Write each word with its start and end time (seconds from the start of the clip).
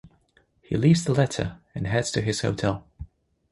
He 0.63 0.77
leaves 0.77 1.05
the 1.05 1.13
letter 1.13 1.59
and 1.75 1.85
heads 1.85 2.09
to 2.13 2.23
his 2.23 2.41
hotel. 2.41 2.87